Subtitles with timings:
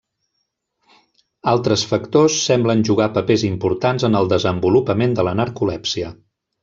[1.51, 6.11] Altres factors semblen jugar papers importants en el desenvolupament de la narcolèpsia.